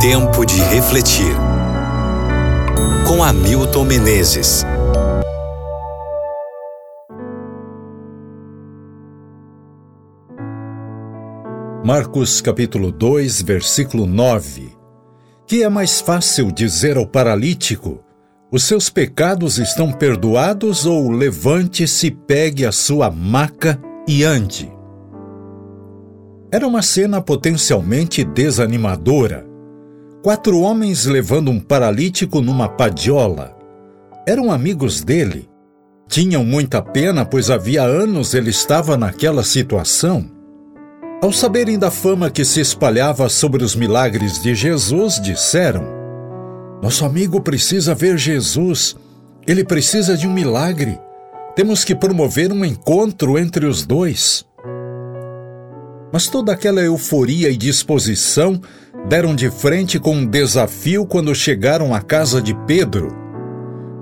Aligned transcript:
Tempo 0.00 0.46
de 0.46 0.58
refletir. 0.62 1.36
Com 3.06 3.22
Hamilton 3.22 3.84
Menezes. 3.84 4.64
Marcos 11.84 12.40
capítulo 12.40 12.90
2, 12.90 13.42
versículo 13.42 14.06
9. 14.06 14.72
Que 15.46 15.64
é 15.64 15.68
mais 15.68 16.00
fácil 16.00 16.50
dizer 16.50 16.96
ao 16.96 17.06
paralítico: 17.06 18.02
Os 18.50 18.64
seus 18.64 18.88
pecados 18.88 19.58
estão 19.58 19.92
perdoados, 19.92 20.86
ou 20.86 21.10
levante-se, 21.10 22.10
pegue 22.10 22.64
a 22.64 22.72
sua 22.72 23.10
maca 23.10 23.78
e 24.08 24.24
ande. 24.24 24.72
Era 26.50 26.66
uma 26.66 26.80
cena 26.80 27.20
potencialmente 27.20 28.24
desanimadora. 28.24 29.49
Quatro 30.22 30.60
homens 30.60 31.06
levando 31.06 31.50
um 31.50 31.58
paralítico 31.58 32.42
numa 32.42 32.68
padiola. 32.68 33.56
Eram 34.28 34.52
amigos 34.52 35.00
dele. 35.00 35.48
Tinham 36.08 36.44
muita 36.44 36.82
pena, 36.82 37.24
pois 37.24 37.48
havia 37.48 37.84
anos 37.84 38.34
ele 38.34 38.50
estava 38.50 38.98
naquela 38.98 39.42
situação. 39.42 40.30
Ao 41.22 41.32
saberem 41.32 41.78
da 41.78 41.90
fama 41.90 42.28
que 42.28 42.44
se 42.44 42.60
espalhava 42.60 43.30
sobre 43.30 43.64
os 43.64 43.74
milagres 43.74 44.42
de 44.42 44.54
Jesus, 44.54 45.18
disseram: 45.22 45.84
Nosso 46.82 47.06
amigo 47.06 47.40
precisa 47.40 47.94
ver 47.94 48.18
Jesus. 48.18 48.94
Ele 49.46 49.64
precisa 49.64 50.18
de 50.18 50.26
um 50.26 50.32
milagre. 50.34 51.00
Temos 51.56 51.82
que 51.82 51.94
promover 51.94 52.52
um 52.52 52.62
encontro 52.62 53.38
entre 53.38 53.64
os 53.64 53.86
dois. 53.86 54.44
Mas 56.12 56.28
toda 56.28 56.52
aquela 56.52 56.82
euforia 56.82 57.48
e 57.48 57.56
disposição 57.56 58.60
deram 59.08 59.34
de 59.34 59.50
frente 59.50 59.98
com 59.98 60.14
um 60.14 60.26
desafio 60.26 61.06
quando 61.06 61.34
chegaram 61.34 61.94
à 61.94 62.00
casa 62.00 62.40
de 62.40 62.54
Pedro. 62.66 63.16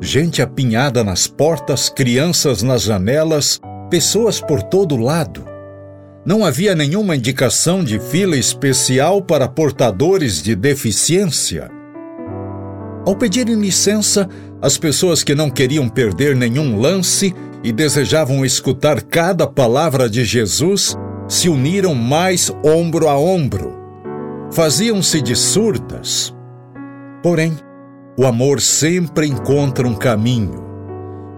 Gente 0.00 0.42
apinhada 0.42 1.02
nas 1.02 1.26
portas, 1.26 1.88
crianças 1.88 2.62
nas 2.62 2.82
janelas, 2.82 3.60
pessoas 3.90 4.40
por 4.40 4.62
todo 4.62 4.96
lado. 4.96 5.44
Não 6.24 6.44
havia 6.44 6.74
nenhuma 6.74 7.16
indicação 7.16 7.82
de 7.82 7.98
fila 7.98 8.36
especial 8.36 9.22
para 9.22 9.48
portadores 9.48 10.42
de 10.42 10.54
deficiência. 10.54 11.70
Ao 13.06 13.16
pedirem 13.16 13.58
licença, 13.58 14.28
as 14.60 14.76
pessoas 14.76 15.22
que 15.22 15.34
não 15.34 15.48
queriam 15.48 15.88
perder 15.88 16.36
nenhum 16.36 16.78
lance 16.78 17.34
e 17.64 17.72
desejavam 17.72 18.44
escutar 18.44 19.00
cada 19.02 19.46
palavra 19.46 20.08
de 20.08 20.24
Jesus 20.24 20.96
se 21.26 21.48
uniram 21.48 21.94
mais 21.94 22.52
ombro 22.62 23.08
a 23.08 23.18
ombro. 23.18 23.77
Faziam-se 24.50 25.20
de 25.20 25.36
surdas. 25.36 26.34
Porém, 27.22 27.56
o 28.18 28.26
amor 28.26 28.60
sempre 28.60 29.26
encontra 29.26 29.86
um 29.86 29.94
caminho. 29.94 30.64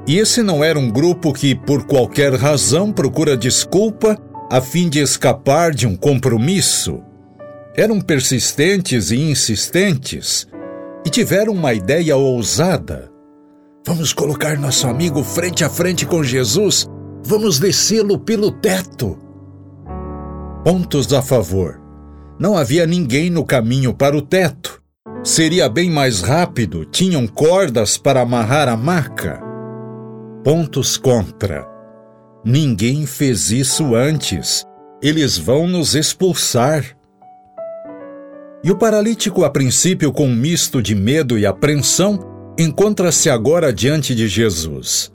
E 0.07 0.19
esse 0.19 0.43
não 0.43 0.63
era 0.63 0.79
um 0.79 0.91
grupo 0.91 1.33
que, 1.33 1.55
por 1.55 1.85
qualquer 1.85 2.35
razão, 2.35 2.93
procura 2.93 3.37
desculpa 3.37 4.17
a 4.51 4.61
fim 4.61 4.89
de 4.89 5.01
escapar 5.01 5.73
de 5.73 5.87
um 5.87 5.97
compromisso. 5.97 7.03
Eram 7.77 8.01
persistentes 8.01 9.11
e 9.11 9.17
insistentes 9.17 10.47
e 11.05 11.11
tiveram 11.11 11.53
uma 11.53 11.73
ideia 11.75 12.17
ousada. 12.17 13.11
Vamos 13.87 14.13
colocar 14.13 14.59
nosso 14.59 14.87
amigo 14.87 15.23
frente 15.23 15.65
a 15.65 15.71
frente 15.71 16.07
com 16.07 16.23
Jesus. 16.23 16.87
Vamos 17.25 17.59
descê-lo 17.59 18.19
pelo 18.19 18.51
teto. 18.51 19.19
Pontos 20.65 21.13
a 21.13 21.23
favor. 21.23 21.80
Não 22.41 22.57
havia 22.57 22.87
ninguém 22.87 23.29
no 23.29 23.45
caminho 23.45 23.93
para 23.93 24.17
o 24.17 24.23
teto. 24.23 24.81
Seria 25.23 25.69
bem 25.69 25.91
mais 25.91 26.23
rápido, 26.23 26.87
tinham 26.87 27.27
cordas 27.27 27.99
para 27.99 28.23
amarrar 28.23 28.67
a 28.67 28.79
maca. 28.79 29.39
Pontos 30.43 30.97
contra. 30.97 31.69
Ninguém 32.43 33.05
fez 33.05 33.51
isso 33.51 33.95
antes. 33.95 34.65
Eles 35.03 35.37
vão 35.37 35.67
nos 35.67 35.95
expulsar. 35.95 36.83
E 38.65 38.71
o 38.71 38.77
paralítico, 38.79 39.45
a 39.45 39.51
princípio 39.51 40.11
com 40.11 40.27
um 40.27 40.35
misto 40.35 40.81
de 40.81 40.95
medo 40.95 41.39
e 41.39 41.45
apreensão, 41.45 42.19
encontra-se 42.59 43.29
agora 43.29 43.71
diante 43.71 44.15
de 44.15 44.27
Jesus. 44.27 45.13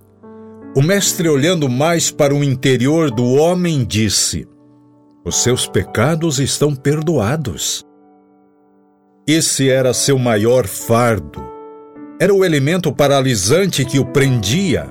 O 0.77 0.81
mestre, 0.83 1.27
olhando 1.27 1.67
mais 1.67 2.11
para 2.11 2.35
o 2.35 2.43
interior 2.43 3.09
do 3.09 3.25
homem, 3.33 3.83
disse: 3.83 4.47
os 5.25 5.37
seus 5.37 5.67
pecados 5.67 6.39
estão 6.39 6.75
perdoados. 6.75 7.83
Esse 9.27 9.67
era 9.67 9.91
seu 9.91 10.19
maior 10.19 10.67
fardo. 10.67 11.43
Era 12.19 12.31
o 12.31 12.45
elemento 12.45 12.93
paralisante 12.93 13.83
que 13.83 13.97
o 13.97 14.05
prendia. 14.05 14.87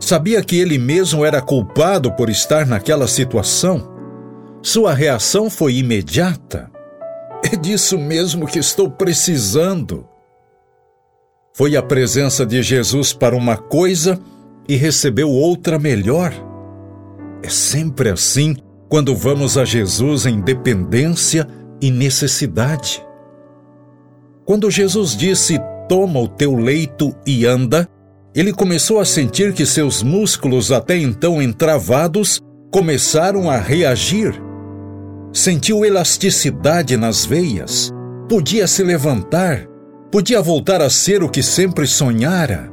Sabia 0.00 0.42
que 0.42 0.58
ele 0.58 0.78
mesmo 0.78 1.22
era 1.22 1.42
culpado 1.42 2.10
por 2.12 2.30
estar 2.30 2.66
naquela 2.66 3.06
situação. 3.06 3.92
Sua 4.62 4.94
reação 4.94 5.50
foi 5.50 5.74
imediata. 5.74 6.70
É 7.44 7.54
disso 7.54 7.98
mesmo 7.98 8.46
que 8.46 8.58
estou 8.58 8.90
precisando. 8.90 10.08
Foi 11.52 11.76
a 11.76 11.82
presença 11.82 12.46
de 12.46 12.62
Jesus 12.62 13.12
para 13.12 13.36
uma 13.36 13.58
coisa 13.58 14.18
e 14.66 14.76
recebeu 14.76 15.28
outra 15.28 15.78
melhor. 15.78 16.32
É 17.42 17.50
sempre 17.50 18.08
assim 18.08 18.56
quando 18.92 19.16
vamos 19.16 19.56
a 19.56 19.64
Jesus 19.64 20.26
em 20.26 20.38
dependência 20.38 21.48
e 21.80 21.90
necessidade. 21.90 23.02
Quando 24.44 24.70
Jesus 24.70 25.16
disse: 25.16 25.58
Toma 25.88 26.20
o 26.20 26.28
teu 26.28 26.54
leito 26.54 27.16
e 27.26 27.46
anda, 27.46 27.88
ele 28.34 28.52
começou 28.52 29.00
a 29.00 29.06
sentir 29.06 29.54
que 29.54 29.64
seus 29.64 30.02
músculos, 30.02 30.70
até 30.70 30.98
então 30.98 31.40
entravados, 31.40 32.38
começaram 32.70 33.50
a 33.50 33.56
reagir. 33.56 34.34
Sentiu 35.32 35.86
elasticidade 35.86 36.94
nas 36.94 37.24
veias, 37.24 37.90
podia 38.28 38.66
se 38.66 38.82
levantar, 38.82 39.66
podia 40.10 40.42
voltar 40.42 40.82
a 40.82 40.90
ser 40.90 41.22
o 41.22 41.30
que 41.30 41.42
sempre 41.42 41.86
sonhara. 41.86 42.70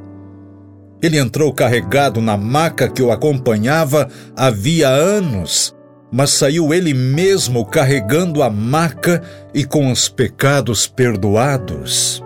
Ele 1.02 1.16
entrou 1.16 1.50
carregado 1.50 2.20
na 2.20 2.36
maca 2.36 2.90
que 2.90 3.02
o 3.02 3.10
acompanhava 3.10 4.06
havia 4.36 4.90
anos 4.90 5.74
mas 6.10 6.30
saiu 6.30 6.74
ele 6.74 6.92
mesmo 6.92 7.64
carregando 7.64 8.42
a 8.42 8.50
maca 8.50 9.22
e 9.54 9.64
com 9.64 9.90
os 9.90 10.08
pecados 10.08 10.86
perdoados. 10.86 12.22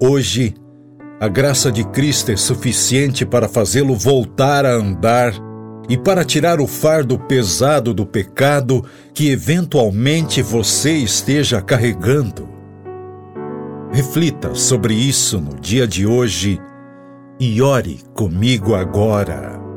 Hoje, 0.00 0.54
a 1.20 1.28
graça 1.28 1.70
de 1.70 1.84
Cristo 1.84 2.32
é 2.32 2.36
suficiente 2.36 3.26
para 3.26 3.48
fazê-lo 3.48 3.94
voltar 3.94 4.64
a 4.64 4.72
andar 4.72 5.34
e 5.88 5.98
para 5.98 6.24
tirar 6.24 6.60
o 6.60 6.66
fardo 6.66 7.18
pesado 7.18 7.92
do 7.92 8.06
pecado 8.06 8.84
que 9.12 9.30
eventualmente 9.30 10.40
você 10.40 10.92
esteja 10.92 11.60
carregando. 11.60 12.48
Reflita 13.92 14.54
sobre 14.54 14.94
isso 14.94 15.40
no 15.40 15.58
dia 15.58 15.86
de 15.86 16.06
hoje 16.06 16.60
e 17.40 17.60
ore 17.60 18.00
comigo 18.14 18.74
agora. 18.74 19.69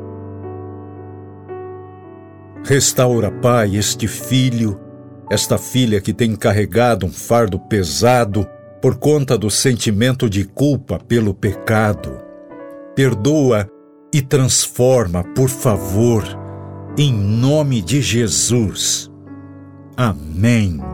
Restaura, 2.64 3.30
Pai, 3.30 3.76
este 3.76 4.08
filho, 4.08 4.80
esta 5.30 5.58
filha 5.58 6.00
que 6.00 6.14
tem 6.14 6.34
carregado 6.34 7.04
um 7.04 7.12
fardo 7.12 7.58
pesado 7.58 8.48
por 8.80 8.96
conta 8.96 9.36
do 9.36 9.50
sentimento 9.50 10.30
de 10.30 10.44
culpa 10.44 10.98
pelo 10.98 11.34
pecado. 11.34 12.18
Perdoa 12.96 13.68
e 14.12 14.22
transforma, 14.22 15.22
por 15.34 15.50
favor, 15.50 16.24
em 16.96 17.12
nome 17.12 17.82
de 17.82 18.00
Jesus. 18.00 19.10
Amém. 19.94 20.93